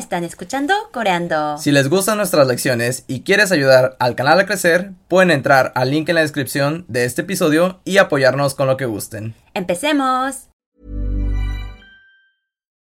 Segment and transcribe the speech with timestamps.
[0.00, 1.58] están escuchando Coreando.
[1.58, 5.90] Si les gustan nuestras lecciones y quieres ayudar al canal a crecer, pueden entrar al
[5.90, 9.34] link en la descripción de este episodio y apoyarnos con lo que gusten.
[9.54, 10.48] ¡Empecemos!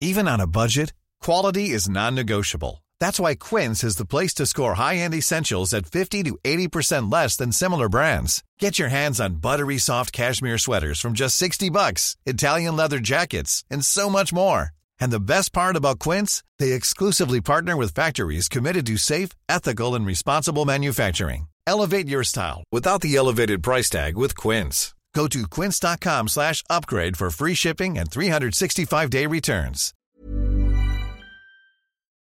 [0.01, 0.93] Even on a budget,
[1.23, 2.83] quality is non-negotiable.
[3.01, 7.37] That's why Quince is the place to score high-end essentials at 50 to 80% less
[7.37, 8.43] than similar brands.
[8.59, 13.65] Get your hands on buttery soft cashmere sweaters from just 60 bucks, Italian leather jackets,
[13.71, 14.73] and so much more.
[15.01, 19.95] And the best part about Quince, they exclusively partner with factories committed to safe, ethical,
[19.95, 21.49] and responsible manufacturing.
[21.67, 24.95] Elevate your style without the elevated price tag with Quince.
[25.15, 29.95] Go to quince.com slash upgrade for free shipping and 365-day returns.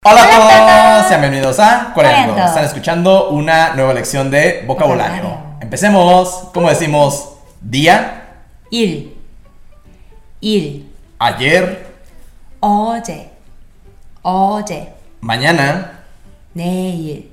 [0.05, 2.35] Hola a todos, sean bienvenidos a Coreando.
[2.35, 2.47] Coreando.
[2.47, 5.23] Están escuchando una nueva lección de vocabulario.
[5.23, 5.59] Vocabulario.
[5.61, 6.51] Empecemos.
[6.53, 7.39] ¿Cómo decimos?
[7.61, 9.17] Día, 일,
[10.41, 11.86] 일, ayer,
[12.66, 13.36] 어제,
[14.24, 16.04] 어제, mañana,
[16.54, 17.32] 내일,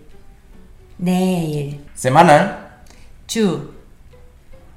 [0.96, 2.80] 내일, semana,
[3.26, 3.74] 주,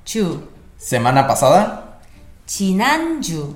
[0.03, 1.99] 주, semana pasada,
[2.45, 3.55] 지난주,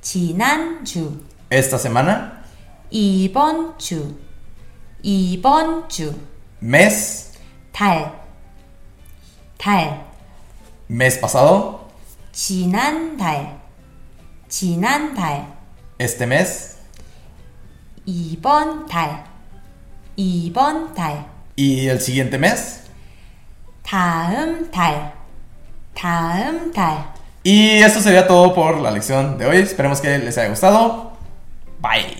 [0.00, 2.42] 지난주, esta semana,
[2.90, 4.16] 이번 주,
[5.02, 6.14] 이번 주,
[6.62, 7.32] mes,
[7.72, 8.12] 달,
[9.58, 10.06] 달,
[10.88, 11.90] mes pasado,
[12.32, 13.60] 지난달,
[14.48, 15.56] 지난달,
[16.00, 16.76] este mes
[18.06, 19.24] 이번 달,
[20.14, 22.82] 이번 달, y el siguiente mes.
[23.82, 25.12] 다음 달,
[25.94, 27.12] 다음 달.
[27.42, 29.58] Y esto sería todo por la lección de hoy.
[29.58, 31.12] Esperemos que les haya gustado.
[31.80, 32.19] Bye.